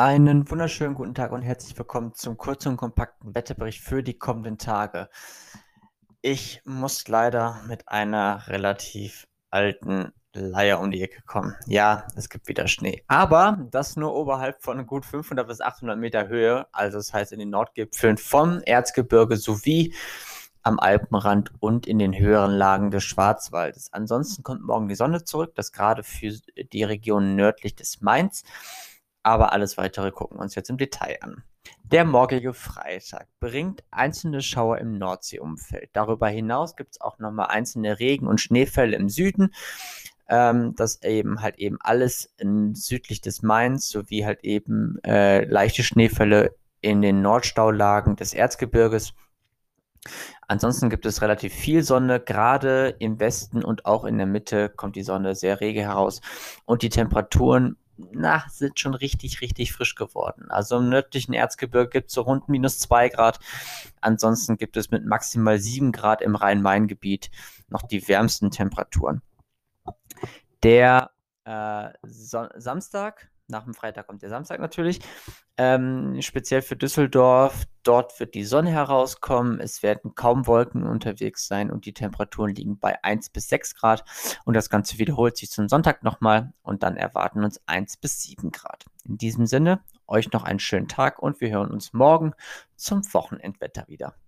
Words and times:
Einen 0.00 0.48
wunderschönen 0.48 0.94
guten 0.94 1.12
Tag 1.12 1.32
und 1.32 1.42
herzlich 1.42 1.76
willkommen 1.76 2.14
zum 2.14 2.36
kurzen 2.36 2.68
und 2.68 2.76
kompakten 2.76 3.34
Wetterbericht 3.34 3.80
für 3.80 4.04
die 4.04 4.16
kommenden 4.16 4.56
Tage. 4.56 5.08
Ich 6.22 6.62
muss 6.64 7.08
leider 7.08 7.60
mit 7.66 7.88
einer 7.88 8.46
relativ 8.46 9.26
alten 9.50 10.12
Leier 10.32 10.78
um 10.78 10.92
die 10.92 11.02
Ecke 11.02 11.22
kommen. 11.22 11.56
Ja, 11.66 12.06
es 12.14 12.28
gibt 12.28 12.46
wieder 12.46 12.68
Schnee. 12.68 13.02
Aber 13.08 13.66
das 13.72 13.96
nur 13.96 14.14
oberhalb 14.14 14.62
von 14.62 14.86
gut 14.86 15.04
500 15.04 15.48
bis 15.48 15.60
800 15.60 15.98
Meter 15.98 16.28
Höhe, 16.28 16.68
also 16.70 16.98
das 16.98 17.12
heißt 17.12 17.32
in 17.32 17.40
den 17.40 17.50
Nordgipfeln 17.50 18.18
vom 18.18 18.60
Erzgebirge 18.60 19.36
sowie 19.36 19.96
am 20.62 20.78
Alpenrand 20.78 21.50
und 21.58 21.88
in 21.88 21.98
den 21.98 22.16
höheren 22.16 22.52
Lagen 22.52 22.92
des 22.92 23.02
Schwarzwaldes. 23.02 23.92
Ansonsten 23.92 24.44
kommt 24.44 24.62
morgen 24.62 24.86
die 24.86 24.94
Sonne 24.94 25.24
zurück, 25.24 25.56
das 25.56 25.72
gerade 25.72 26.04
für 26.04 26.38
die 26.72 26.84
Region 26.84 27.34
nördlich 27.34 27.74
des 27.74 28.00
Mainz 28.00 28.44
aber 29.22 29.52
alles 29.52 29.76
weitere 29.76 30.10
gucken 30.10 30.38
wir 30.38 30.42
uns 30.42 30.54
jetzt 30.54 30.70
im 30.70 30.78
Detail 30.78 31.18
an. 31.20 31.42
Der 31.84 32.04
morgige 32.04 32.54
Freitag 32.54 33.28
bringt 33.40 33.82
einzelne 33.90 34.42
Schauer 34.42 34.78
im 34.78 34.98
Nordseeumfeld. 34.98 35.90
Darüber 35.92 36.28
hinaus 36.28 36.76
gibt 36.76 36.92
es 36.92 37.00
auch 37.00 37.18
nochmal 37.18 37.46
einzelne 37.46 37.98
Regen- 37.98 38.26
und 38.26 38.40
Schneefälle 38.40 38.96
im 38.96 39.08
Süden. 39.08 39.54
Ähm, 40.28 40.74
das 40.76 41.02
eben 41.02 41.40
halt 41.40 41.58
eben 41.58 41.78
alles 41.80 42.34
südlich 42.74 43.22
des 43.22 43.42
Mains 43.42 43.88
sowie 43.88 44.24
halt 44.24 44.44
eben 44.44 44.98
äh, 45.04 45.44
leichte 45.44 45.82
Schneefälle 45.82 46.54
in 46.80 47.00
den 47.00 47.22
Nordstaulagen 47.22 48.16
des 48.16 48.34
Erzgebirges. 48.34 49.14
Ansonsten 50.46 50.90
gibt 50.90 51.06
es 51.06 51.22
relativ 51.22 51.52
viel 51.52 51.82
Sonne, 51.82 52.20
gerade 52.20 52.94
im 52.98 53.18
Westen 53.20 53.64
und 53.64 53.86
auch 53.86 54.04
in 54.04 54.18
der 54.18 54.26
Mitte 54.26 54.68
kommt 54.68 54.96
die 54.96 55.02
Sonne 55.02 55.34
sehr 55.34 55.60
rege 55.60 55.80
heraus 55.80 56.20
und 56.64 56.82
die 56.82 56.88
Temperaturen 56.88 57.76
na, 58.12 58.44
sind 58.48 58.78
schon 58.78 58.94
richtig, 58.94 59.40
richtig 59.40 59.72
frisch 59.72 59.94
geworden. 59.94 60.50
Also 60.50 60.78
im 60.78 60.88
nördlichen 60.88 61.32
Erzgebirge 61.34 61.90
gibt 61.90 62.08
es 62.08 62.14
so 62.14 62.22
rund 62.22 62.48
minus 62.48 62.78
2 62.78 63.08
Grad. 63.10 63.40
Ansonsten 64.00 64.56
gibt 64.56 64.76
es 64.76 64.90
mit 64.90 65.04
maximal 65.04 65.58
7 65.58 65.92
Grad 65.92 66.22
im 66.22 66.36
Rhein-Main-Gebiet 66.36 67.30
noch 67.68 67.82
die 67.82 68.06
wärmsten 68.08 68.50
Temperaturen. 68.50 69.22
Der 70.62 71.10
äh, 71.44 71.90
Samstag 72.02 73.30
nach 73.48 73.64
dem 73.64 73.74
Freitag 73.74 74.06
kommt 74.06 74.22
der 74.22 74.28
Samstag 74.28 74.60
natürlich. 74.60 75.00
Ähm, 75.56 76.20
speziell 76.20 76.62
für 76.62 76.76
Düsseldorf. 76.76 77.64
Dort 77.82 78.20
wird 78.20 78.34
die 78.34 78.44
Sonne 78.44 78.70
herauskommen. 78.70 79.60
Es 79.60 79.82
werden 79.82 80.14
kaum 80.14 80.46
Wolken 80.46 80.84
unterwegs 80.84 81.48
sein 81.48 81.70
und 81.70 81.86
die 81.86 81.94
Temperaturen 81.94 82.54
liegen 82.54 82.78
bei 82.78 83.02
1 83.02 83.30
bis 83.30 83.48
6 83.48 83.74
Grad. 83.74 84.04
Und 84.44 84.54
das 84.54 84.68
Ganze 84.68 84.98
wiederholt 84.98 85.36
sich 85.36 85.50
zum 85.50 85.68
Sonntag 85.68 86.02
nochmal 86.02 86.52
und 86.62 86.82
dann 86.82 86.96
erwarten 86.96 87.42
uns 87.42 87.60
1 87.66 87.96
bis 87.96 88.22
7 88.22 88.52
Grad. 88.52 88.84
In 89.04 89.16
diesem 89.16 89.46
Sinne, 89.46 89.80
euch 90.06 90.30
noch 90.32 90.44
einen 90.44 90.58
schönen 90.58 90.88
Tag 90.88 91.18
und 91.18 91.40
wir 91.40 91.50
hören 91.50 91.70
uns 91.70 91.92
morgen 91.92 92.34
zum 92.76 93.02
Wochenendwetter 93.12 93.88
wieder. 93.88 94.14